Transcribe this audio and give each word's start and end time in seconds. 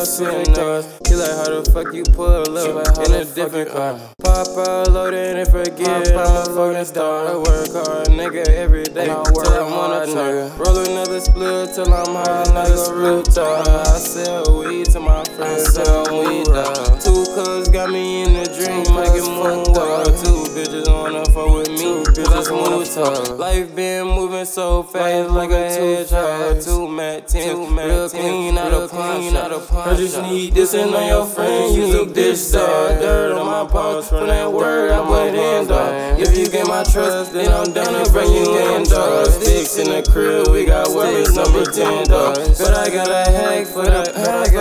I'm 0.00 0.04
sitting 0.04 0.46
in 0.46 0.54
cars. 0.54 0.86
He 1.08 1.14
like, 1.14 1.30
how 1.30 1.60
the 1.60 1.70
fuck 1.72 1.92
you 1.92 2.04
pull 2.04 2.26
up 2.26 3.06
in 3.06 3.12
a 3.12 3.24
different 3.24 3.70
car? 3.70 3.98
Pop 4.22 4.48
out, 4.58 4.92
load 4.92 5.14
it 5.14 5.36
and 5.36 5.48
forget 5.48 6.08
I'm 6.12 6.36
a 6.36 6.44
fucking 6.44 6.84
star. 6.84 7.28
I 7.28 7.36
work 7.36 7.72
hard, 7.72 8.08
nigga, 8.08 8.46
every 8.48 8.84
day 8.84 9.10
i 9.10 9.24
till 9.24 9.48
I'm 9.48 9.72
on 9.72 10.02
a 10.02 10.06
top. 10.06 10.58
Roll 10.58 10.78
another 10.78 11.20
split 11.20 11.74
till 11.74 11.92
I'm 11.92 12.14
high, 12.16 12.44
another 12.50 12.94
real 12.96 13.22
talk. 13.22 13.68
I 13.68 13.98
sell 13.98 14.58
weed 14.58 14.86
to 14.92 15.00
my 15.00 15.24
friends, 15.36 15.74
sell 15.74 16.04
weed 16.10 16.46
dog. 16.46 17.00
Two 17.00 17.24
cuz 17.34 17.68
got 17.68 17.90
me 17.90 18.22
in 18.22 18.34
the 18.34 18.44
dream, 18.44 18.84
making 18.96 19.28
moonwalk. 19.36 20.04
Two 20.24 20.48
bitches 20.52 20.88
fuck 20.88 21.12
with 21.12 21.19
bitches 22.40 22.96
wanna. 22.96 23.34
Life 23.34 23.74
been 23.74 24.06
moving 24.06 24.44
so 24.44 24.82
fast 24.82 25.30
like 25.30 25.50
a 25.50 25.68
hedgehog. 25.68 26.62
Two 26.62 26.88
mat 26.88 27.28
ten, 27.28 27.74
real 27.74 28.08
clean 28.08 28.56
out 28.56 28.72
of 28.72 28.90
pawn 28.90 29.32
shop. 29.32 29.86
I 29.86 29.94
just 29.96 30.20
need 30.22 30.54
this 30.54 30.74
and 30.74 30.94
on 30.94 31.06
your 31.06 31.26
friend, 31.26 31.74
use 31.74 31.94
a 31.94 32.06
dish 32.06 32.50
dog. 32.50 33.00
Dirt 33.00 33.38
on 33.38 33.46
my 33.46 33.70
paws 33.70 34.08
from 34.08 34.26
that 34.26 34.52
word 34.52 34.90
I 34.90 35.06
put 35.06 35.34
in 35.34 35.66
dog. 35.66 36.20
If 36.20 36.36
you 36.36 36.48
get 36.48 36.66
my 36.66 36.82
trust, 36.84 37.32
then 37.32 37.52
I'm 37.52 37.72
down 37.72 38.04
to 38.04 38.10
bring 38.12 38.32
you 38.32 38.58
in 38.58 38.84
dog. 38.84 39.26
Sticks 39.26 39.78
in 39.78 39.90
the 39.90 40.02
crib, 40.10 40.48
we 40.48 40.64
got 40.64 40.88
weapons 40.94 41.34
number 41.34 41.64
ten 41.64 42.06
dog. 42.06 42.36
But 42.36 42.74
I 42.74 42.90
got 42.90 43.08
a 43.08 43.30
hack 43.30 43.66
for 43.66 43.84
the 43.84 44.09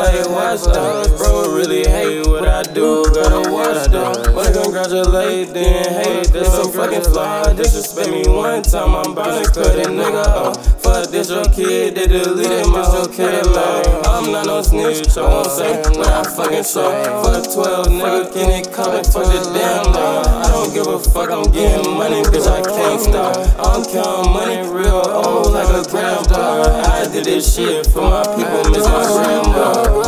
like 0.09 0.30
watch 0.30 0.63
dogs. 0.63 1.09
Bro, 1.18 1.55
really 1.55 1.84
hate 1.84 2.26
what 2.27 2.48
I 2.48 2.63
do, 2.63 3.05
gotta 3.13 3.52
watch 3.52 3.91
dog. 3.91 4.34
Wanna 4.35 4.54
congratulate, 4.54 5.54
then 5.54 6.04
hate, 6.04 6.27
that's 6.34 6.51
so 6.51 6.70
fucking 6.70 7.04
fly. 7.04 7.54
Disrespect 7.54 8.10
me 8.10 8.24
one 8.27 8.62
time, 8.63 8.96
I'm 8.96 9.12
about 9.12 9.43
to 9.43 9.51
cut 9.51 9.76
a 9.76 9.90
nigga 9.90 10.26
off. 10.26 10.82
Fuck 10.82 11.10
DistroKid, 11.10 11.96
they 11.96 12.07
deleted 12.07 12.68
my 12.68 12.84
whole 12.84 13.07
catalog. 13.07 14.05
I'm 14.05 14.32
not 14.32 14.46
no 14.46 14.62
snitch, 14.62 15.18
I 15.18 15.21
won't 15.21 15.48
say 15.48 15.82
when 15.82 16.07
I 16.07 16.23
fucking 16.23 16.63
saw. 16.63 16.90
Fuck 17.23 17.54
12 17.54 17.88
nigga, 17.88 18.34
can 18.34 18.49
it 18.49 18.71
come 18.71 18.96
and 18.96 19.05
fuck 19.05 19.26
the 19.26 19.41
damn 19.54 19.94
dog? 19.94 20.27
I 20.27 20.49
don't 20.51 20.73
give 20.73 20.88
a 20.88 20.99
fuck, 20.99 21.29
I'm 21.32 21.44
getting 21.51 21.94
money, 21.98 22.21
bitch, 22.23 22.48
I 22.48 22.62
can't 22.62 23.01
stop. 23.01 23.35
I'm 23.60 23.84
counting 23.85 24.34
money 24.34 24.68
real 24.70 25.04
old 25.07 25.54
like 25.54 25.70
a 25.70 25.88
grandpa. 25.90 26.63
I 26.85 27.07
did 27.12 27.26
this 27.26 27.55
shit 27.55 27.85
for 27.88 28.01
my 28.01 28.23
people, 28.23 28.71
miss 28.71 28.85
my 28.85 29.05
grandma. 29.05 29.98